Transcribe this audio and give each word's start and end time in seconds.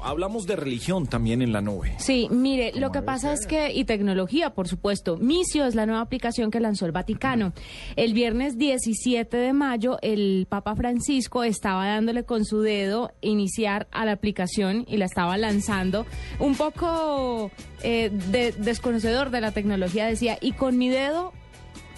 Hablamos 0.00 0.46
de 0.46 0.56
religión 0.56 1.06
también 1.06 1.42
en 1.42 1.52
la 1.52 1.60
nube. 1.60 1.94
Sí, 1.98 2.28
mire, 2.30 2.72
lo 2.74 2.90
que 2.90 3.02
pasa 3.02 3.32
es 3.32 3.46
que, 3.46 3.72
y 3.72 3.84
tecnología, 3.84 4.50
por 4.50 4.66
supuesto, 4.68 5.16
Misio 5.16 5.64
es 5.64 5.74
la 5.74 5.86
nueva 5.86 6.00
aplicación 6.00 6.50
que 6.50 6.60
lanzó 6.60 6.86
el 6.86 6.92
Vaticano. 6.92 7.52
El 7.96 8.12
viernes 8.12 8.58
17 8.58 9.36
de 9.36 9.52
mayo, 9.52 9.98
el 10.02 10.46
Papa 10.48 10.74
Francisco 10.74 11.44
estaba 11.44 11.86
dándole 11.86 12.24
con 12.24 12.44
su 12.44 12.60
dedo 12.62 13.12
iniciar 13.20 13.86
a 13.92 14.04
la 14.04 14.12
aplicación 14.12 14.84
y 14.88 14.96
la 14.96 15.04
estaba 15.04 15.36
lanzando. 15.38 16.04
Un 16.40 16.56
poco 16.56 17.50
eh, 17.82 18.10
de, 18.30 18.52
desconocedor 18.52 19.30
de 19.30 19.40
la 19.40 19.52
tecnología, 19.52 20.06
decía, 20.06 20.36
y 20.40 20.52
con 20.52 20.78
mi 20.78 20.88
dedo 20.88 21.32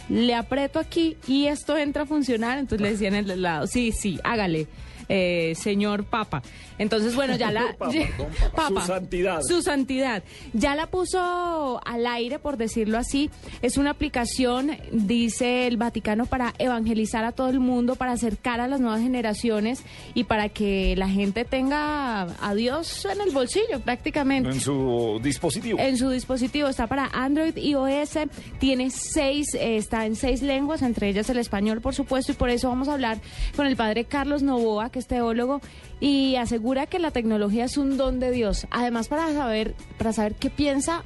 le 0.09 0.35
aprieto 0.35 0.79
aquí 0.79 1.17
y 1.27 1.47
esto 1.47 1.77
entra 1.79 2.03
a 2.03 2.07
funcionar. 2.07 2.59
Entonces 2.59 2.83
le 2.83 2.91
decían 2.93 3.15
en 3.15 3.31
el 3.31 3.43
lado, 3.43 3.67
sí, 3.67 3.93
sí, 3.93 4.21
hágale. 4.25 4.69
Eh, 5.09 5.55
señor 5.57 6.05
Papa. 6.05 6.43
Entonces, 6.79 7.15
bueno, 7.15 7.37
ya 7.37 7.51
la... 7.51 7.77
Su 8.69 8.81
santidad. 8.81 9.41
Su 9.43 9.63
santidad. 9.63 10.23
Ya 10.53 10.75
la 10.75 10.87
puso 10.87 11.81
al 11.85 12.07
aire, 12.07 12.39
por 12.39 12.57
decirlo 12.57 12.99
así. 12.99 13.31
Es 13.63 13.77
una 13.77 13.91
aplicación, 13.91 14.73
dice 14.93 15.67
el 15.67 15.77
Vaticano, 15.77 16.27
para 16.27 16.55
evangelizar 16.59 17.25
a 17.25 17.33
todo 17.33 17.49
el 17.49 17.61
mundo, 17.61 17.97
para 17.97 18.13
acercar 18.13 18.61
a 18.61 18.69
las 18.69 18.81
nuevas 18.81 19.01
generaciones 19.01 19.83
y 20.15 20.25
para 20.25 20.49
que 20.49 20.95
la 20.97 21.09
gente 21.09 21.45
tenga 21.45 22.23
a 22.23 22.55
Dios 22.55 23.05
en 23.05 23.21
el 23.21 23.31
bolsillo 23.33 23.81
prácticamente. 23.81 24.51
En 24.51 24.61
su 24.61 25.21
dispositivo. 25.23 25.79
En 25.79 25.97
su 25.97 26.11
dispositivo. 26.11 26.69
Está 26.69 26.87
para 26.87 27.07
Android, 27.13 27.57
iOS. 27.57 28.19
Tiene 28.59 28.91
seis, 28.91 29.55
eh, 29.55 29.77
está 29.77 30.07
en 30.07 30.17
seis 30.17 30.43
lenguas, 30.43 30.83
entre 30.83 31.09
ellas 31.09 31.29
el 31.31 31.39
español, 31.39 31.81
por 31.81 31.95
supuesto. 31.95 32.33
Y 32.33 32.35
por 32.35 32.51
eso 32.51 32.69
vamos 32.69 32.89
a 32.89 32.95
hablar 32.95 33.19
con 33.57 33.67
el 33.67 33.77
padre 33.77 34.05
Carlos 34.05 34.43
Novoa, 34.43 34.91
que 34.95 35.01
es 35.01 35.09
teólogo, 35.09 35.61
y 35.99 36.37
asegura 36.37 36.87
que 36.87 37.01
la 37.01 37.11
tecnología 37.11 37.65
es 37.65 37.77
un 37.77 37.97
don 37.97 38.21
de 38.21 38.31
Dios. 38.31 38.69
Además, 38.71 39.09
para 39.09 39.33
saber, 39.33 39.75
para 39.99 40.13
saber 40.13 40.37
qué 40.37 40.51
piensa 40.51 41.03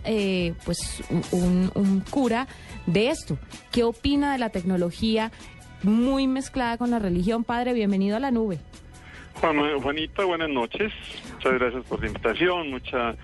pues 0.66 1.02
un, 1.32 1.72
un 1.74 2.04
cura 2.10 2.46
de 2.86 3.08
esto. 3.08 3.38
¿Qué 3.72 3.82
opina 3.82 4.32
de 4.32 4.38
la 4.38 4.50
tecnología 4.50 5.32
muy 5.82 6.26
mezclada 6.26 6.76
con 6.76 6.90
la 6.90 6.98
religión? 6.98 7.44
Padre, 7.44 7.72
bienvenido 7.72 8.16
a 8.18 8.20
la 8.20 8.30
nube. 8.30 8.58
Juanita, 9.40 10.24
buenas 10.24 10.48
noches. 10.48 10.92
Muchas 11.34 11.52
gracias 11.54 11.84
por 11.86 12.00
la 12.00 12.08
invitación. 12.08 12.70
Mucha 12.70 13.14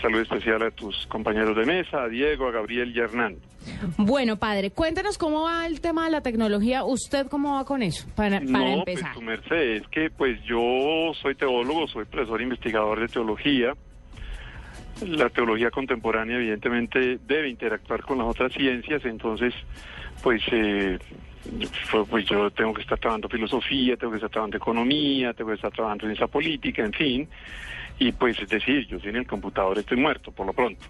salud 0.00 0.20
especial 0.20 0.62
a 0.62 0.70
tus 0.70 1.06
compañeros 1.06 1.56
de 1.56 1.66
mesa, 1.66 2.02
a 2.02 2.08
Diego, 2.08 2.48
a 2.48 2.50
Gabriel 2.50 2.96
y 2.96 3.00
a 3.00 3.04
Hernán. 3.04 3.36
Bueno, 3.98 4.36
padre, 4.36 4.70
cuéntanos 4.70 5.18
cómo 5.18 5.42
va 5.42 5.66
el 5.66 5.80
tema 5.80 6.06
de 6.06 6.12
la 6.12 6.22
tecnología. 6.22 6.84
¿Usted 6.84 7.26
cómo 7.26 7.54
va 7.54 7.64
con 7.64 7.82
eso? 7.82 8.08
Para, 8.16 8.40
para 8.40 8.46
no, 8.46 8.78
empezar. 8.78 9.12
Pues, 9.12 9.14
tu 9.14 9.22
merced, 9.22 9.76
es 9.76 9.88
que 9.88 10.10
pues 10.10 10.42
yo 10.44 11.12
soy 11.20 11.34
teólogo, 11.34 11.86
soy 11.88 12.06
profesor 12.06 12.40
investigador 12.40 13.00
de 13.00 13.08
teología. 13.08 13.74
La 15.06 15.28
teología 15.28 15.70
contemporánea 15.70 16.36
evidentemente 16.36 17.18
debe 17.26 17.48
interactuar 17.48 18.02
con 18.02 18.18
las 18.18 18.26
otras 18.28 18.52
ciencias, 18.52 19.04
entonces 19.04 19.54
pues 20.22 20.42
eh, 20.52 20.98
pues 22.08 22.26
yo 22.26 22.50
tengo 22.50 22.74
que 22.74 22.82
estar 22.82 22.98
trabajando 22.98 23.28
filosofía, 23.28 23.96
tengo 23.96 24.12
que 24.12 24.18
estar 24.18 24.30
trabajando 24.30 24.56
economía, 24.56 25.32
tengo 25.32 25.50
que 25.50 25.56
estar 25.56 25.72
trabajando 25.72 26.06
en 26.06 26.12
esa 26.12 26.26
política, 26.26 26.84
en 26.84 26.92
fin. 26.92 27.28
Y 27.98 28.12
pues 28.12 28.38
es 28.40 28.48
decir, 28.48 28.86
yo 28.86 28.98
sin 29.00 29.16
el 29.16 29.26
computador 29.26 29.78
estoy 29.78 29.96
muerto, 29.96 30.32
por 30.32 30.46
lo 30.46 30.52
pronto. 30.52 30.86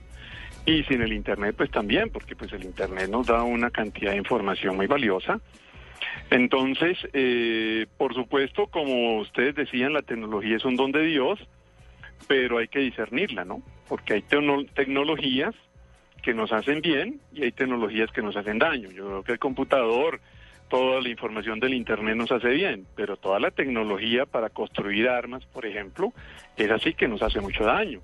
Y 0.67 0.83
sin 0.85 1.03
el 1.03 1.13
Internet, 1.13 1.55
pues 1.57 1.71
también, 1.71 2.11
porque 2.11 2.37
pues 2.37 2.53
el 2.53 2.65
Internet 2.65 3.09
nos 3.09 3.27
da 3.27 3.43
una 3.43 3.71
cantidad 3.71 4.13
de 4.13 4.19
información 4.19 4.77
muy 4.77 4.87
valiosa. 4.87 5.41
Entonces, 6.31 6.99
eh, 7.13 7.87
por 7.97 8.15
supuesto, 8.15 8.67
como 8.67 9.19
ustedes 9.19 9.55
decían, 9.55 9.93
la 9.93 10.03
tecnología 10.03 10.57
es 10.57 10.65
un 10.65 10.77
don 10.77 10.93
de 10.93 11.03
Dios, 11.03 11.39
pero 12.29 12.59
hay 12.59 12.69
que 12.69 12.81
discernirla, 12.81 13.45
¿no? 13.45 13.63
Porque 13.89 14.15
hay 14.15 14.23
tecnologías 14.23 15.55
que 16.23 16.35
nos 16.35 16.53
hacen 16.53 16.81
bien 16.81 17.21
y 17.33 17.45
hay 17.45 17.53
tecnologías 17.53 18.11
que 18.13 18.23
nos 18.23 18.37
hacen 18.37 18.59
daño. 18.59 18.91
Yo 18.91 19.07
creo 19.07 19.25
que 19.25 19.33
el 19.33 19.39
computador, 19.39 20.21
toda 20.71 21.03
la 21.03 21.09
información 21.11 21.61
del 21.61 21.75
Internet 21.75 22.17
nos 22.17 22.33
hace 22.33 22.49
bien, 22.49 22.87
pero 22.95 23.17
toda 23.17 23.39
la 23.39 23.51
tecnología 23.51 24.25
para 24.25 24.49
construir 24.49 25.09
armas, 25.09 25.45
por 25.47 25.67
ejemplo, 25.67 26.13
es 26.57 26.71
así 26.71 26.95
que 26.95 27.09
nos 27.09 27.23
hace 27.23 27.41
mucho 27.41 27.65
daño. 27.65 28.01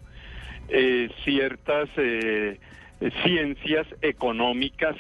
Eh, 0.69 1.09
ciertas 1.25 1.89
eh, 1.97 2.59
ciencias 3.23 3.87
económicas, 4.03 4.97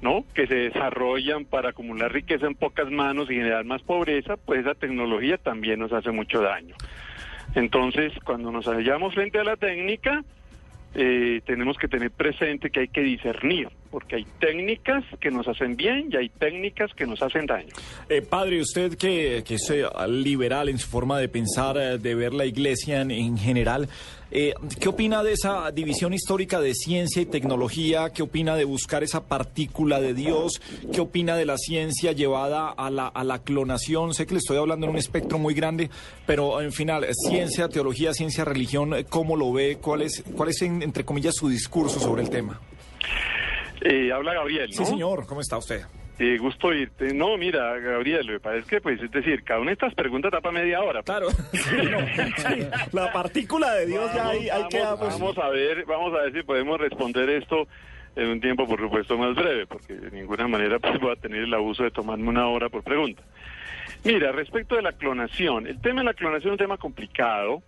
¿no? 0.00 0.24
Que 0.34 0.46
se 0.46 0.54
desarrollan 0.54 1.44
para 1.44 1.70
acumular 1.70 2.10
riqueza 2.12 2.46
en 2.46 2.54
pocas 2.54 2.90
manos 2.90 3.30
y 3.30 3.34
generar 3.34 3.64
más 3.64 3.82
pobreza, 3.82 4.36
pues 4.36 4.60
esa 4.60 4.74
tecnología 4.74 5.36
también 5.36 5.80
nos 5.80 5.92
hace 5.92 6.10
mucho 6.10 6.40
daño. 6.40 6.74
Entonces, 7.54 8.12
cuando 8.24 8.50
nos 8.50 8.66
hallamos 8.66 9.14
frente 9.14 9.38
a 9.38 9.44
la 9.44 9.56
técnica, 9.56 10.24
eh, 10.94 11.42
tenemos 11.44 11.76
que 11.76 11.88
tener 11.88 12.10
presente 12.10 12.70
que 12.70 12.80
hay 12.80 12.88
que 12.88 13.02
discernir, 13.02 13.68
porque 13.92 14.16
hay 14.16 14.26
técnicas 14.40 15.04
que 15.20 15.30
nos 15.30 15.46
hacen 15.46 15.76
bien 15.76 16.08
y 16.10 16.16
hay 16.16 16.28
técnicas 16.30 16.90
que 16.96 17.06
nos 17.06 17.22
hacen 17.22 17.46
daño. 17.46 17.68
Eh, 18.08 18.22
padre, 18.22 18.60
usted 18.60 18.96
que, 18.96 19.44
que 19.46 19.54
es 19.54 19.70
eh, 19.70 19.84
liberal 20.08 20.68
en 20.70 20.78
su 20.78 20.88
forma 20.88 21.18
de 21.20 21.28
pensar, 21.28 21.76
eh, 21.76 21.98
de 21.98 22.14
ver 22.16 22.32
la 22.34 22.46
iglesia 22.46 23.02
en, 23.02 23.10
en 23.12 23.38
general, 23.38 23.88
eh, 24.34 24.54
¿qué 24.80 24.88
opina 24.88 25.22
de 25.22 25.32
esa 25.32 25.70
división 25.72 26.14
histórica 26.14 26.58
de 26.58 26.72
ciencia 26.74 27.20
y 27.20 27.26
tecnología? 27.26 28.08
¿Qué 28.14 28.22
opina 28.22 28.56
de 28.56 28.64
buscar 28.64 29.02
esa 29.04 29.24
partícula 29.28 30.00
de 30.00 30.14
Dios? 30.14 30.62
¿Qué 30.90 31.02
opina 31.02 31.36
de 31.36 31.44
la 31.44 31.58
ciencia 31.58 32.12
llevada 32.12 32.70
a 32.70 32.88
la, 32.88 33.08
a 33.08 33.24
la 33.24 33.40
clonación? 33.40 34.14
Sé 34.14 34.24
que 34.26 34.32
le 34.32 34.38
estoy 34.38 34.56
hablando 34.56 34.86
en 34.86 34.92
un 34.92 34.98
espectro 34.98 35.38
muy 35.38 35.52
grande, 35.52 35.90
pero 36.24 36.62
en 36.62 36.72
final, 36.72 37.06
ciencia, 37.28 37.68
teología, 37.68 38.14
ciencia, 38.14 38.46
religión, 38.46 38.94
¿cómo 39.10 39.36
lo 39.36 39.52
ve? 39.52 39.76
¿Cuál 39.82 40.00
es, 40.00 40.24
cuál 40.34 40.48
es 40.48 40.62
en- 40.62 40.82
entre 40.82 41.04
comillas, 41.04 41.34
su 41.36 41.50
discurso 41.50 42.00
sobre 42.00 42.22
el 42.22 42.30
tema? 42.30 42.58
Eh, 43.84 44.12
habla 44.12 44.34
Gabriel, 44.34 44.70
¿no? 44.70 44.76
Sí, 44.76 44.84
señor, 44.84 45.26
¿cómo 45.26 45.40
está 45.40 45.58
usted? 45.58 45.82
Eh, 46.18 46.38
gusto 46.38 46.68
oírte. 46.68 47.12
No, 47.12 47.36
mira, 47.36 47.78
Gabriel, 47.80 48.26
lo 48.26 48.34
que 48.34 48.40
pasa 48.40 48.56
es 48.58 48.66
que, 48.66 48.80
pues, 48.80 49.02
es 49.02 49.10
decir, 49.10 49.42
cada 49.42 49.58
una 49.58 49.70
de 49.70 49.74
estas 49.74 49.94
preguntas 49.94 50.30
tapa 50.30 50.52
media 50.52 50.80
hora. 50.80 51.02
Claro, 51.02 51.30
sí, 51.30 51.76
no, 51.90 51.98
sí, 52.36 52.66
la 52.92 53.12
partícula 53.12 53.74
de 53.74 53.86
Dios 53.86 54.12
ya 54.14 54.28
ahí, 54.28 54.42
ahí 54.42 54.50
vamos, 54.50 54.68
quedamos. 54.68 55.00
vamos 55.00 55.38
a 55.38 55.48
ver, 55.48 55.84
vamos 55.84 56.14
a 56.14 56.22
ver 56.22 56.32
si 56.32 56.42
podemos 56.42 56.78
responder 56.78 57.28
esto 57.30 57.66
en 58.14 58.28
un 58.28 58.40
tiempo, 58.40 58.68
por 58.68 58.78
supuesto, 58.78 59.18
más 59.18 59.34
breve, 59.34 59.66
porque 59.66 59.94
de 59.94 60.10
ninguna 60.12 60.46
manera 60.46 60.78
pues, 60.78 61.00
voy 61.00 61.12
a 61.12 61.16
tener 61.16 61.42
el 61.42 61.54
abuso 61.54 61.82
de 61.82 61.90
tomarme 61.90 62.28
una 62.28 62.46
hora 62.46 62.68
por 62.68 62.84
pregunta. 62.84 63.22
Mira, 64.04 64.30
respecto 64.30 64.76
de 64.76 64.82
la 64.82 64.92
clonación, 64.92 65.66
el 65.66 65.80
tema 65.80 66.02
de 66.02 66.06
la 66.06 66.14
clonación 66.14 66.50
es 66.50 66.60
un 66.60 66.64
tema 66.66 66.76
complicado. 66.76 67.62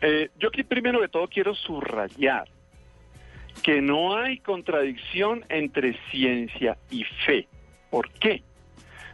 Eh, 0.00 0.30
yo 0.40 0.48
aquí 0.48 0.64
primero 0.64 1.00
de 1.00 1.08
todo 1.08 1.28
quiero 1.28 1.54
subrayar 1.54 2.48
que 3.62 3.80
no 3.80 4.16
hay 4.16 4.38
contradicción 4.38 5.44
entre 5.48 5.96
ciencia 6.10 6.76
y 6.90 7.04
fe. 7.26 7.46
¿Por 7.90 8.10
qué? 8.10 8.42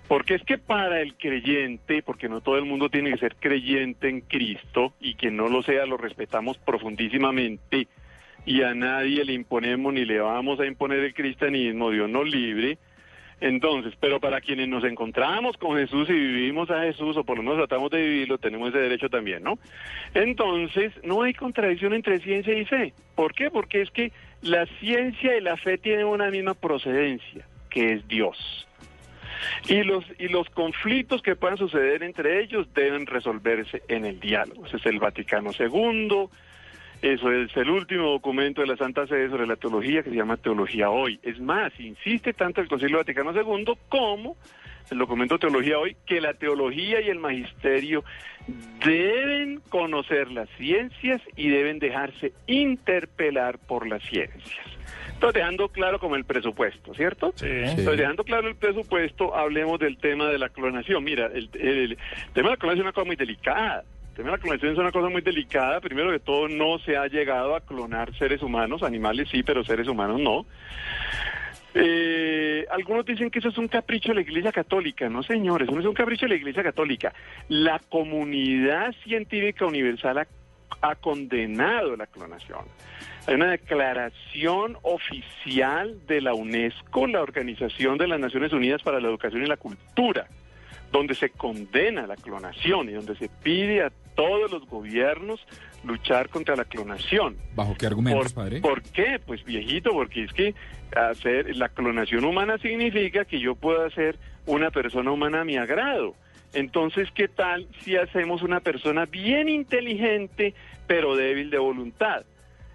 Porque 0.09 0.35
es 0.35 0.43
que 0.43 0.59
para 0.59 1.01
el 1.01 1.15
creyente, 1.15 2.03
porque 2.03 2.29
no 2.29 2.41
todo 2.41 2.59
el 2.59 2.65
mundo 2.65 2.91
tiene 2.91 3.11
que 3.13 3.19
ser 3.19 3.37
creyente 3.37 4.09
en 4.09 4.21
Cristo, 4.21 4.93
y 5.01 5.15
quien 5.15 5.37
no 5.37 5.49
lo 5.49 5.63
sea 5.63 5.87
lo 5.87 5.97
respetamos 5.97 6.59
profundísimamente, 6.59 7.89
y 8.45 8.63
a 8.63 8.75
nadie 8.75 9.25
le 9.25 9.33
imponemos 9.33 9.95
ni 9.95 10.05
le 10.05 10.21
vamos 10.21 10.61
a 10.61 10.67
imponer 10.67 11.01
el 11.01 11.15
cristianismo, 11.15 11.91
Dios 11.91 12.11
nos 12.11 12.29
libre, 12.29 12.79
Entonces, 13.41 13.95
pero 14.01 14.21
para 14.21 14.41
quienes 14.41 14.69
nos 14.69 14.85
encontramos 14.85 15.57
con 15.57 15.77
Jesús 15.77 16.09
y 16.09 16.13
vivimos 16.13 16.71
a 16.71 16.83
Jesús, 16.83 17.17
o 17.17 17.25
por 17.25 17.37
lo 17.37 17.43
menos 17.43 17.59
tratamos 17.59 17.91
de 17.91 18.01
vivirlo, 18.01 18.39
tenemos 18.39 18.71
ese 18.71 18.79
derecho 18.79 19.09
también, 19.09 19.43
¿no? 19.43 19.59
Entonces, 20.15 20.93
no 21.03 21.23
hay 21.23 21.35
contradicción 21.35 21.95
entre 21.95 22.21
ciencia 22.21 22.57
y 22.57 22.65
fe. 22.65 22.93
¿Por 23.15 23.35
qué? 23.35 23.51
Porque 23.51 23.83
es 23.83 23.91
que 23.91 24.13
la 24.43 24.67
ciencia 24.81 25.37
y 25.37 25.41
la 25.41 25.57
fe 25.57 25.79
tienen 25.79 26.07
una 26.07 26.31
misma 26.31 26.55
procedencia, 26.55 27.47
que 27.71 27.95
es 27.95 28.09
Dios. 28.09 28.67
Y 29.69 29.83
los, 29.83 30.05
y 30.19 30.29
los 30.29 30.49
conflictos 30.51 31.21
que 31.21 31.37
puedan 31.37 31.59
suceder 31.59 32.03
entre 32.03 32.41
ellos 32.41 32.67
deben 32.75 33.07
resolverse 33.07 33.83
en 33.89 34.05
el 34.05 34.21
diálogo. 34.21 34.67
Ese 34.67 34.77
es 34.77 34.87
el 34.87 34.99
Vaticano 34.99 35.51
II, 35.59 36.29
eso 37.05 37.31
es 37.31 37.55
el 37.55 37.69
último 37.69 38.13
documento 38.13 38.63
de 38.63 38.67
la 38.67 38.79
Santa 38.79 39.07
Sede 39.07 39.29
sobre 39.29 39.47
la 39.47 39.57
teología 39.57 40.03
que 40.03 40.09
se 40.09 40.17
llama 40.17 40.39
Teología 40.39 40.89
Hoy. 40.89 41.21
Es 41.23 41.39
más, 41.39 41.71
insiste 41.79 42.33
tanto 42.33 42.63
el 42.63 42.69
Concilio 42.69 42.97
Vaticano 42.97 43.31
II 43.35 43.75
como 43.91 44.39
el 44.91 44.99
documento 44.99 45.39
Teología 45.39 45.79
Hoy 45.79 45.99
que 46.07 46.23
la 46.23 46.33
teología 46.33 47.03
y 47.03 47.11
el 47.11 47.19
magisterio 47.19 48.05
deben 48.83 49.61
conocer 49.69 50.31
las 50.31 50.49
ciencias 50.57 51.21
y 51.37 51.51
deben 51.51 51.79
dejarse 51.79 52.33
interpelar 52.47 53.59
por 53.59 53.87
las 53.87 54.03
ciencias. 54.05 54.67
Entonces, 55.13 55.35
dejando 55.35 55.69
claro 55.69 55.99
como 55.99 56.17
el 56.17 56.25
presupuesto, 56.25 56.95
¿cierto? 56.95 57.35
Sí. 57.37 57.47
Entonces, 57.47 57.99
dejando 57.99 58.25
claro 58.25 58.49
el 58.49 58.57
presupuesto, 58.57 59.37
hablemos 59.37 59.79
del 59.79 59.99
tema 59.99 60.31
de 60.31 60.39
la 60.39 60.49
clonación. 60.49 61.05
Mira, 61.05 61.27
el, 61.27 61.51
el 61.53 61.99
tema 62.33 62.49
de 62.49 62.55
la 62.55 62.57
clonación 62.57 62.79
es 62.79 62.85
una 62.85 62.93
cosa 62.93 63.07
muy 63.07 63.17
delicada. 63.17 63.85
De 64.17 64.23
la 64.23 64.39
clonación 64.39 64.73
es 64.73 64.79
una 64.79 64.93
cosa 64.93 65.09
muy 65.09 65.23
delicada. 65.23 65.81
Primero 65.81 66.11
que 66.11 66.21
todo, 66.21 66.49
no 66.49 66.79
se 66.79 66.97
ha 66.97 67.07
llegado 67.09 67.57
a 67.57 67.61
clonar 67.61 68.15
seres 68.17 68.43
humanos, 68.43 68.83
animales 68.83 69.29
sí, 69.31 69.43
pero 69.43 69.65
seres 69.65 69.89
humanos 69.89 70.21
no. 70.21 70.47
Eh, 71.75 72.65
algunos 72.71 73.05
dicen 73.05 73.31
que 73.31 73.41
eso 73.41 73.49
es 73.49 73.59
un 73.59 73.67
capricho 73.67 74.11
de 74.11 74.15
la 74.15 74.21
Iglesia 74.21 74.53
Católica. 74.53 75.09
No, 75.09 75.25
señores, 75.25 75.69
no 75.69 75.81
es 75.81 75.87
un 75.87 75.95
capricho 75.95 76.27
de 76.27 76.31
la 76.31 76.37
Iglesia 76.37 76.63
Católica. 76.63 77.13
La 77.49 77.81
comunidad 77.89 78.95
científica 79.03 79.67
universal 79.67 80.19
ha, 80.19 80.27
ha 80.81 80.95
condenado 80.95 81.97
la 81.97 82.07
clonación. 82.07 82.61
Hay 83.27 83.35
una 83.35 83.51
declaración 83.51 84.77
oficial 84.83 86.07
de 86.07 86.21
la 86.21 86.35
UNESCO, 86.35 87.09
la 87.09 87.23
Organización 87.23 87.99
de 87.99 88.07
las 88.07 88.21
Naciones 88.21 88.53
Unidas 88.53 88.83
para 88.83 89.01
la 89.01 89.09
Educación 89.09 89.43
y 89.43 89.47
la 89.47 89.57
Cultura, 89.57 90.29
donde 90.93 91.15
se 91.15 91.31
condena 91.31 92.07
la 92.07 92.17
clonación 92.17 92.89
y 92.89 92.93
donde 92.93 93.17
se 93.17 93.29
pide 93.43 93.83
a 93.83 93.91
todos 94.15 94.51
los 94.51 94.67
gobiernos 94.67 95.41
luchar 95.85 96.29
contra 96.29 96.57
la 96.57 96.65
clonación. 96.65 97.37
¿Bajo 97.55 97.75
qué 97.75 97.87
argumentos, 97.87 98.33
¿Por, 98.33 98.45
padre? 98.45 98.61
¿Por 98.61 98.83
qué? 98.83 99.21
Pues 99.25 99.45
viejito, 99.45 99.91
porque 99.91 100.25
es 100.25 100.33
que 100.33 100.55
hacer 100.97 101.55
la 101.57 101.69
clonación 101.69 102.25
humana 102.25 102.59
significa 102.59 103.25
que 103.25 103.41
yo 103.41 103.55
puedo 103.55 103.85
hacer 103.85 104.19
una 104.47 104.71
persona 104.71 105.11
humana 105.11 105.43
a 105.43 105.45
mi 105.45 105.57
agrado. 105.57 106.15
Entonces, 106.53 107.09
¿qué 107.15 107.29
tal 107.29 107.67
si 107.81 107.97
hacemos 107.97 108.43
una 108.43 108.61
persona 108.61 109.07
bien 109.07 109.49
inteligente 109.49 110.55
pero 110.87 111.17
débil 111.17 111.51
de 111.51 111.59
voluntad? 111.59 112.25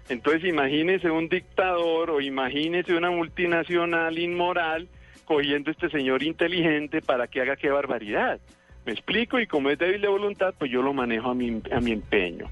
Entonces, 0.08 0.44
imagínese 0.44 1.10
un 1.10 1.28
dictador 1.28 2.10
o 2.10 2.20
imagínese 2.20 2.94
una 2.94 3.10
multinacional 3.10 4.18
inmoral 4.18 4.88
cogiendo 5.24 5.70
a 5.70 5.72
este 5.72 5.88
señor 5.88 6.22
inteligente 6.22 7.00
para 7.00 7.28
que 7.28 7.40
haga 7.40 7.56
qué 7.56 7.70
barbaridad. 7.70 8.40
Me 8.86 8.92
explico, 8.92 9.38
y 9.38 9.46
como 9.46 9.70
es 9.70 9.78
débil 9.78 10.00
de 10.00 10.08
voluntad, 10.08 10.54
pues 10.58 10.70
yo 10.70 10.80
lo 10.82 10.92
manejo 10.92 11.30
a 11.30 11.34
mi, 11.34 11.60
a 11.70 11.80
mi 11.80 11.92
empeño 11.92 12.46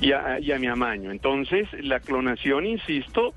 y 0.00 0.12
a, 0.12 0.38
y 0.40 0.50
a 0.52 0.58
mi 0.58 0.66
amaño. 0.66 1.10
Entonces, 1.10 1.68
la 1.84 2.00
clonación, 2.00 2.64
insisto, 2.66 3.34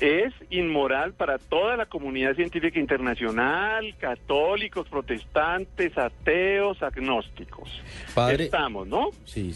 es 0.00 0.32
inmoral 0.50 1.12
para 1.14 1.38
toda 1.38 1.76
la 1.76 1.86
comunidad 1.86 2.34
científica 2.34 2.78
internacional, 2.78 3.94
católicos, 3.98 4.86
protestantes, 4.88 5.96
ateos, 5.96 6.82
agnósticos. 6.82 7.68
Padre- 8.14 8.44
Estamos, 8.44 8.86
¿no? 8.86 9.08
Sí. 9.24 9.52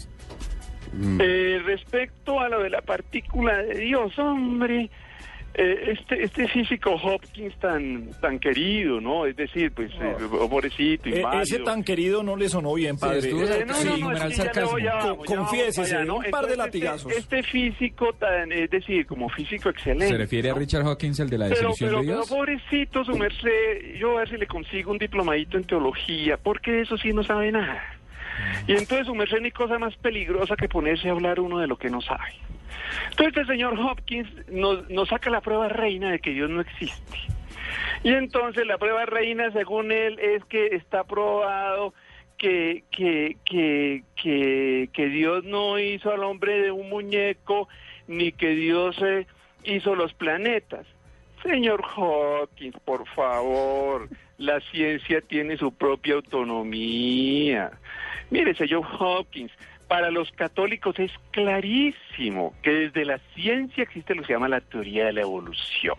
Eh, 1.19 1.61
respecto 1.65 2.39
a 2.39 2.49
lo 2.49 2.63
de 2.63 2.69
la 2.69 2.81
partícula 2.81 3.57
de 3.57 3.77
Dios, 3.79 4.17
hombre, 4.17 4.89
este 5.57 6.23
este 6.23 6.47
físico 6.47 6.91
Hopkins 6.91 7.55
tan 7.59 8.09
tan 8.21 8.37
querido, 8.39 9.01
¿no? 9.01 9.25
Es 9.25 9.35
decir, 9.35 9.71
pues 9.71 9.91
eh, 9.99 10.15
pobrecito, 10.49 11.09
Eh, 11.09 11.17
inválido. 11.17 11.41
ese 11.43 11.59
tan 11.59 11.83
querido 11.83 12.21
no 12.23 12.35
le 12.35 12.47
sonó 12.47 12.73
bien, 12.75 12.97
padre. 12.97 13.19
estuvo 13.19 13.41
Eh, 13.43 13.65
no, 13.65 13.73
Sí, 13.73 14.01
no, 14.01 14.11
es 14.11 14.39
que 14.51 14.59
vamos, 14.61 14.81
vamos 14.83 15.25
confiésese, 15.25 15.95
allá, 15.95 16.13
un 16.13 16.23
par 16.25 16.45
de 16.45 16.53
Entonces, 16.53 16.57
latigazos. 16.57 17.11
Este, 17.11 17.39
este 17.39 17.43
físico 17.51 18.13
tan, 18.13 18.51
es 18.51 18.69
decir, 18.69 19.05
como 19.07 19.29
físico 19.29 19.69
excelente. 19.69 20.07
¿Se 20.09 20.17
refiere 20.17 20.49
a. 20.51 20.53
Richard 20.53 20.85
Hawkins, 20.85 21.19
el 21.19 21.29
de 21.29 21.37
la 21.37 21.45
Pero, 21.49 21.55
desilusión 21.69 21.89
pero, 21.89 22.01
de 22.01 22.05
pero 22.07 22.17
Dios? 22.17 22.29
pobrecito, 22.29 23.03
su 23.05 23.17
merced, 23.17 23.95
yo 23.99 24.15
a 24.17 24.19
ver 24.19 24.29
si 24.29 24.37
le 24.37 24.47
consigo 24.47 24.91
un 24.91 24.97
diplomadito 24.97 25.57
en 25.57 25.63
teología, 25.63 26.37
porque 26.37 26.81
eso 26.81 26.97
sí 26.97 27.11
no 27.13 27.23
sabe 27.23 27.51
nada. 27.51 27.81
Y 28.67 28.73
entonces 28.73 29.07
su 29.07 29.15
merced 29.15 29.41
ni 29.41 29.51
cosa 29.51 29.79
más 29.79 29.95
peligrosa 29.97 30.55
que 30.55 30.69
ponerse 30.69 31.09
a 31.09 31.11
hablar 31.11 31.39
uno 31.39 31.59
de 31.59 31.67
lo 31.67 31.77
que 31.77 31.89
no 31.89 32.01
sabe. 32.01 32.33
Entonces 33.11 33.37
este 33.37 33.45
señor 33.45 33.79
Hopkins 33.79 34.29
nos, 34.49 34.85
saca 35.09 35.29
la 35.29 35.41
prueba 35.41 35.67
reina 35.69 36.11
de 36.11 36.19
que 36.19 36.31
Dios 36.31 36.49
no 36.49 36.61
existe. 36.61 37.17
Y 38.03 38.09
entonces 38.09 38.65
la 38.65 38.77
prueba 38.77 39.05
reina, 39.05 39.51
según 39.51 39.91
él, 39.91 40.19
es 40.19 40.43
que 40.45 40.67
está 40.67 41.03
probado 41.03 41.93
que, 42.37 42.83
que, 42.91 43.37
que, 43.43 44.03
que, 44.15 44.89
que 44.93 45.07
Dios 45.07 45.43
no 45.43 45.79
hizo 45.79 46.11
al 46.11 46.23
hombre 46.23 46.61
de 46.61 46.71
un 46.71 46.89
muñeco, 46.89 47.67
ni 48.07 48.31
que 48.31 48.49
Dios 48.49 48.95
eh, 49.01 49.25
hizo 49.63 49.95
los 49.95 50.13
planetas. 50.13 50.85
Señor 51.43 51.83
Hawkins, 51.95 52.77
por 52.83 53.07
favor, 53.09 54.09
la 54.37 54.59
ciencia 54.71 55.21
tiene 55.21 55.57
su 55.57 55.71
propia 55.71 56.15
autonomía. 56.15 57.71
Mire, 58.29 58.53
señor 58.55 58.83
Hawkins, 58.83 59.51
para 59.87 60.11
los 60.11 60.31
católicos 60.33 60.99
es 60.99 61.11
clarísimo 61.31 62.53
que 62.61 62.71
desde 62.71 63.05
la 63.05 63.19
ciencia 63.35 63.83
existe 63.83 64.15
lo 64.15 64.21
que 64.21 64.27
se 64.27 64.33
llama 64.33 64.49
la 64.49 64.61
teoría 64.61 65.05
de 65.05 65.13
la 65.13 65.21
evolución. 65.21 65.95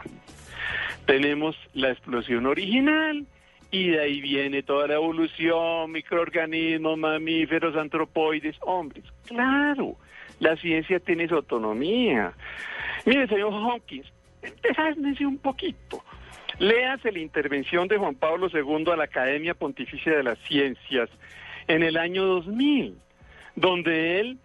Tenemos 1.07 1.57
la 1.73 1.91
explosión 1.91 2.45
original 2.47 3.25
y 3.71 3.89
de 3.89 4.01
ahí 4.01 4.21
viene 4.21 4.63
toda 4.63 4.87
la 4.89 4.95
evolución, 4.95 5.91
microorganismos, 5.91 6.99
mamíferos, 6.99 7.77
antropoides, 7.77 8.57
hombres. 8.61 9.05
Claro, 9.27 9.97
la 10.41 10.57
ciencia 10.57 11.01
tiene 11.01 11.29
su 11.29 11.37
autonomía. 11.37 12.35
Mire, 13.07 13.27
señor 13.27 13.55
Hawkins, 13.55 14.07
empezásmese 14.43 15.25
un 15.25 15.39
poquito. 15.39 16.05
Léase 16.59 17.13
la 17.13 17.21
intervención 17.21 17.89
de 17.89 17.97
Juan 17.97 18.17
Pablo 18.17 18.49
II 18.53 18.91
a 18.93 18.97
la 18.97 19.05
Academia 19.05 19.55
Pontificia 19.55 20.17
de 20.17 20.25
las 20.25 20.39
Ciencias 20.41 21.09
en 21.69 21.83
el 21.83 21.97
año 21.97 22.25
2000, 22.25 22.97
donde 23.55 24.21
él 24.21 24.39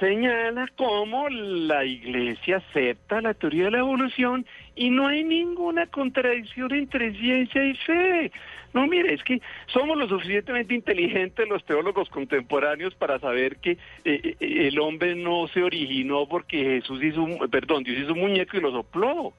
señala 0.00 0.66
cómo 0.76 1.28
la 1.28 1.84
Iglesia 1.84 2.56
acepta 2.56 3.20
la 3.20 3.34
teoría 3.34 3.66
de 3.66 3.72
la 3.72 3.78
evolución 3.80 4.46
y 4.74 4.88
no 4.90 5.06
hay 5.06 5.22
ninguna 5.22 5.86
contradicción 5.86 6.74
entre 6.74 7.12
ciencia 7.12 7.62
y 7.62 7.74
fe. 7.74 8.32
No, 8.72 8.86
mire, 8.86 9.12
es 9.12 9.22
que 9.22 9.40
somos 9.66 9.98
lo 9.98 10.08
suficientemente 10.08 10.74
inteligentes 10.74 11.46
los 11.48 11.64
teólogos 11.64 12.08
contemporáneos 12.08 12.94
para 12.94 13.18
saber 13.18 13.56
que 13.56 13.72
eh, 13.72 13.78
eh, 14.04 14.36
el 14.40 14.78
hombre 14.78 15.14
no 15.16 15.48
se 15.48 15.62
originó 15.62 16.26
porque 16.26 16.80
Jesús 16.80 17.02
hizo, 17.02 17.26
perdón, 17.50 17.82
Dios 17.82 17.98
hizo 17.98 18.12
un 18.14 18.20
muñeco 18.20 18.56
y 18.56 18.60
lo 18.60 18.70
sopló. 18.70 19.34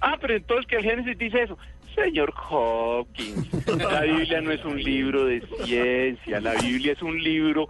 Ah, 0.00 0.16
pero 0.20 0.34
entonces 0.34 0.66
que 0.66 0.76
el 0.76 0.84
Génesis 0.84 1.18
dice 1.18 1.42
eso. 1.42 1.58
Señor 1.94 2.32
Hawkins, 2.34 3.66
la 3.78 4.02
Biblia 4.02 4.40
no 4.40 4.50
es 4.50 4.64
un 4.64 4.82
libro 4.82 5.26
de 5.26 5.42
ciencia, 5.64 6.40
la 6.40 6.54
Biblia 6.54 6.92
es 6.92 7.02
un 7.02 7.22
libro 7.22 7.68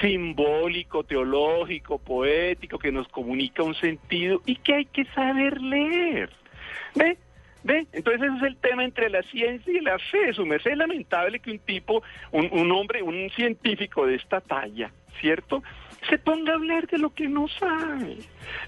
simbólico, 0.00 1.04
teológico, 1.04 1.98
poético, 1.98 2.78
que 2.78 2.92
nos 2.92 3.08
comunica 3.08 3.62
un 3.62 3.74
sentido 3.74 4.42
y 4.46 4.56
que 4.56 4.74
hay 4.74 4.84
que 4.86 5.04
saber 5.06 5.60
leer. 5.60 6.30
¿Ve? 6.94 7.16
¿Ve? 7.64 7.86
Entonces 7.92 8.22
ese 8.22 8.36
es 8.36 8.42
el 8.42 8.56
tema 8.56 8.84
entre 8.84 9.08
la 9.08 9.22
ciencia 9.22 9.72
y 9.72 9.80
la 9.80 9.98
fe. 9.98 10.32
Su 10.34 10.44
merced 10.44 10.72
es 10.72 10.78
lamentable 10.78 11.38
que 11.38 11.52
un 11.52 11.58
tipo, 11.60 12.02
un, 12.32 12.48
un 12.52 12.72
hombre, 12.72 13.02
un 13.02 13.30
científico 13.30 14.06
de 14.06 14.16
esta 14.16 14.40
talla, 14.40 14.90
¿cierto? 15.20 15.62
Se 16.08 16.18
ponga 16.18 16.52
a 16.52 16.56
hablar 16.56 16.88
de 16.88 16.98
lo 16.98 17.14
que 17.14 17.28
no 17.28 17.46
sabe. 17.48 18.16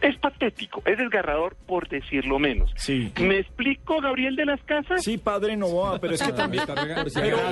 Es 0.00 0.16
patético, 0.18 0.82
es 0.86 0.98
desgarrador 0.98 1.56
por 1.66 1.88
decirlo 1.88 2.38
menos. 2.38 2.70
Sí. 2.76 3.12
¿Me 3.20 3.38
explico, 3.38 4.00
Gabriel 4.00 4.36
de 4.36 4.46
las 4.46 4.60
Casas? 4.62 5.02
Sí, 5.02 5.18
padre 5.18 5.56
Novoa, 5.56 5.98
pero 5.98 6.14
es 6.14 6.22
que 6.22 6.32
también... 6.32 6.64
Pero, 6.66 7.04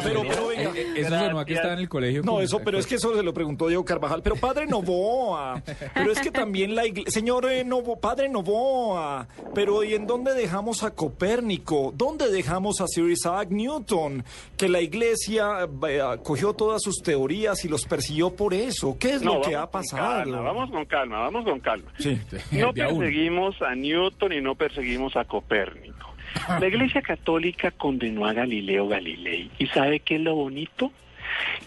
pero, 0.03 0.23
pero, 0.29 0.49
venga. 0.49 0.71
Eh, 0.71 0.73
eh, 0.75 0.93
Eso 0.97 1.11
sonó 1.11 1.41
a 1.41 1.45
que 1.45 1.55
estaba 1.55 1.75
en 1.75 1.81
el 1.81 1.89
colegio. 1.89 2.23
No, 2.23 2.41
eso, 2.41 2.61
pero 2.65 2.79
es 2.79 2.87
que 2.87 2.97
eso 2.97 3.15
se 3.15 3.23
lo 3.23 3.33
preguntó 3.33 3.69
Diego 3.69 3.85
Carvajal. 3.85 4.23
Pero 4.23 4.37
padre 4.37 4.67
Novoa, 4.67 5.63
pero 5.95 6.13
es 6.13 6.21
que 6.21 6.31
también 6.31 6.75
la 6.75 6.87
iglesia, 6.87 7.11
señor 7.11 7.47
eh, 7.51 7.65
Novo, 7.65 7.99
padre 7.99 8.29
Novoa, 8.29 9.27
pero 9.55 9.85
¿y 9.85 9.95
en 9.95 10.07
dónde 10.07 10.35
dejamos 10.35 10.83
a 10.83 10.93
Copérnico? 10.93 11.93
¿Dónde 11.97 12.31
dejamos 12.31 12.81
a 12.81 12.87
Sir 12.87 13.11
Isaac 13.11 13.49
Newton? 13.51 14.25
Que 14.57 14.69
la 14.69 14.81
iglesia 14.81 15.69
eh, 15.89 16.01
cogió 16.23 16.53
todas 16.55 16.83
sus 16.83 16.97
teorías 17.03 17.65
y 17.65 17.69
los 17.69 17.85
persiguió 17.85 18.35
por 18.35 18.55
eso. 18.55 18.97
¿Qué 18.99 19.13
es 19.13 19.25
lo 19.25 19.41
que 19.41 19.55
ha 19.55 19.67
vamos 19.67 19.71
con 19.73 19.81
pasado? 19.83 20.23
calma, 20.23 20.41
vamos 20.41 20.71
con 20.71 20.85
calma, 20.85 21.19
vamos 21.21 21.45
con 21.45 21.61
calma. 21.61 21.93
Sí. 21.99 22.12
No 22.53 22.73
perseguimos 22.73 23.61
a 23.63 23.75
Newton 23.75 24.33
y 24.33 24.41
no 24.41 24.55
perseguimos 24.55 25.17
a 25.17 25.25
Copérnico. 25.25 26.15
La 26.61 26.67
Iglesia 26.67 27.03
Católica 27.03 27.71
condenó 27.71 28.27
a 28.27 28.33
Galileo 28.33 28.89
Galilei. 28.89 29.51
¿Y 29.59 29.67
sabe 29.67 30.01
qué 30.01 30.17
es 30.17 30.21
lo 30.21 30.35
bonito? 30.35 30.93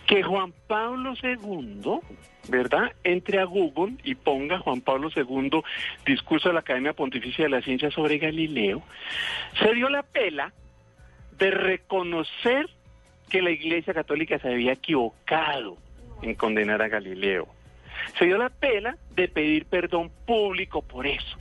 Que 0.06 0.24
Juan 0.24 0.54
Pablo 0.68 1.14
II, 1.22 2.00
¿verdad? 2.50 2.92
Entre 3.04 3.40
a 3.40 3.46
Google 3.46 3.96
y 4.04 4.16
ponga 4.16 4.60
Juan 4.60 4.82
Pablo 4.82 5.10
II, 5.16 5.62
discurso 6.06 6.50
de 6.50 6.54
la 6.54 6.60
Academia 6.62 6.94
Pontificia 6.94 7.46
de 7.46 7.50
la 7.50 7.62
Ciencia 7.62 7.92
sobre 7.92 8.18
Galileo, 8.18 8.82
se 9.60 9.74
dio 9.74 9.90
la 9.90 10.04
pela 10.04 10.54
de 11.38 11.52
reconocer 11.52 12.70
que 13.30 13.42
la 13.42 13.52
Iglesia 13.52 13.94
Católica 13.94 14.40
se 14.40 14.50
había 14.50 14.74
equivocado 14.74 15.78
en 16.22 16.36
condenar 16.36 16.82
a 16.82 16.88
Galileo. 16.88 17.48
Se 18.18 18.26
dio 18.26 18.38
la 18.38 18.50
pela 18.50 18.98
de 19.16 19.28
pedir 19.28 19.66
perdón 19.66 20.12
público 20.26 20.82
por 20.82 21.08
eso. 21.08 21.38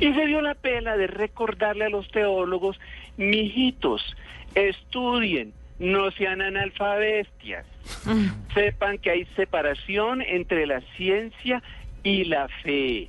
Y 0.00 0.12
se 0.12 0.26
dio 0.26 0.40
la 0.40 0.54
pela 0.54 0.96
de 0.96 1.06
recordarle 1.06 1.86
a 1.86 1.88
los 1.88 2.10
teólogos, 2.10 2.78
mijitos, 3.16 4.16
estudien, 4.54 5.52
no 5.78 6.10
sean 6.12 6.42
analfabestias. 6.42 7.66
Sepan 8.54 8.98
que 8.98 9.10
hay 9.10 9.24
separación 9.36 10.22
entre 10.22 10.66
la 10.66 10.80
ciencia 10.96 11.62
y 12.02 12.24
la 12.24 12.48
fe. 12.62 13.08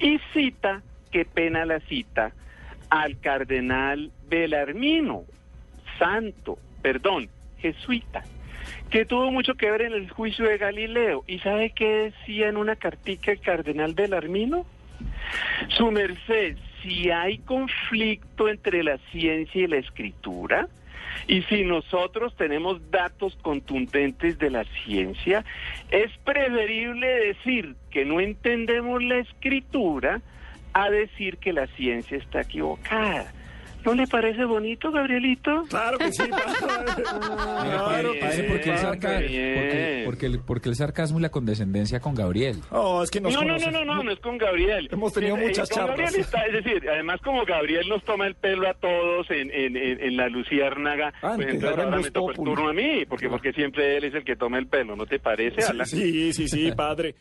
Y 0.00 0.20
cita, 0.32 0.82
qué 1.10 1.24
pena 1.24 1.64
la 1.64 1.80
cita, 1.80 2.32
al 2.90 3.18
cardenal 3.20 4.10
Belarmino, 4.28 5.24
santo, 5.98 6.58
perdón, 6.82 7.28
jesuita, 7.58 8.22
que 8.90 9.04
tuvo 9.04 9.30
mucho 9.30 9.54
que 9.54 9.70
ver 9.70 9.82
en 9.82 9.92
el 9.92 10.10
juicio 10.10 10.46
de 10.46 10.58
Galileo. 10.58 11.24
¿Y 11.26 11.38
sabe 11.40 11.70
qué 11.70 12.12
decía 12.12 12.48
en 12.48 12.56
una 12.56 12.76
cartica 12.76 13.32
el 13.32 13.40
cardenal 13.40 13.94
Belarmino? 13.94 14.66
Su 15.68 15.90
merced, 15.90 16.56
si 16.82 17.10
hay 17.10 17.38
conflicto 17.38 18.48
entre 18.48 18.82
la 18.82 18.98
ciencia 19.10 19.62
y 19.62 19.66
la 19.66 19.78
escritura, 19.78 20.68
y 21.28 21.42
si 21.42 21.64
nosotros 21.64 22.36
tenemos 22.36 22.90
datos 22.90 23.36
contundentes 23.42 24.38
de 24.38 24.50
la 24.50 24.64
ciencia, 24.84 25.44
es 25.90 26.10
preferible 26.24 27.06
decir 27.06 27.74
que 27.90 28.04
no 28.04 28.20
entendemos 28.20 29.02
la 29.02 29.18
escritura 29.18 30.20
a 30.72 30.90
decir 30.90 31.38
que 31.38 31.52
la 31.52 31.66
ciencia 31.68 32.18
está 32.18 32.42
equivocada. 32.42 33.32
¿No 33.86 33.94
le 33.94 34.06
parece 34.08 34.44
bonito, 34.44 34.90
Gabrielito? 34.90 35.62
Claro 35.70 35.96
que 35.98 36.12
sí. 36.12 36.22
Claro 37.06 38.12
que 38.12 38.32
sí. 38.32 38.42
Porque 38.48 38.70
el, 38.70 38.78
sarca- 38.78 39.14
porque, 39.14 40.02
porque 40.04 40.26
el- 40.26 40.40
porque 40.40 40.68
el 40.68 40.74
sarcasmo 40.74 41.18
y 41.18 41.22
la 41.22 41.28
condescendencia 41.30 42.00
con 42.00 42.14
Gabriel. 42.14 42.56
Oh, 42.70 43.02
es 43.02 43.10
que 43.10 43.20
nos 43.20 43.32
No, 43.32 43.42
no, 43.42 43.56
no, 43.58 43.70
no, 43.70 43.84
no, 43.84 44.02
no 44.02 44.10
es 44.12 44.18
con 44.20 44.38
Gabriel. 44.38 44.88
Hemos 44.90 45.12
tenido 45.12 45.36
Eh, 45.36 45.46
muchas 45.46 45.68
con 45.70 45.78
charlas. 45.78 45.98
Gabriel 45.98 46.20
está- 46.20 46.46
es 46.46 46.52
decir, 46.64 46.88
además 46.90 47.20
como 47.22 47.44
Gabriel 47.44 47.88
nos 47.88 48.02
toma 48.04 48.26
el 48.26 48.34
pelo 48.34 48.68
a 48.68 48.74
todos 48.74 49.30
en, 49.30 49.50
en, 49.52 49.76
en, 49.76 50.02
en 50.02 50.16
la 50.16 50.28
Luciérnaga, 50.28 51.12
pues 51.20 51.32
Antes, 51.32 51.54
entonces 51.54 51.78
ahora 51.84 51.96
me 51.96 52.10
toca 52.10 52.32
el 52.32 52.36
turno 52.44 52.68
a 52.68 52.72
mí, 52.72 53.04
porque, 53.08 53.28
porque 53.28 53.52
siempre 53.52 53.96
él 53.96 54.04
es 54.04 54.14
el 54.14 54.24
que 54.24 54.36
toma 54.36 54.58
el 54.58 54.66
pelo, 54.66 54.96
¿no 54.96 55.06
te 55.06 55.18
parece? 55.18 55.62
Alan? 55.64 55.86
Sí, 55.86 56.32
sí, 56.32 56.48
sí, 56.48 56.72
padre. 56.76 57.14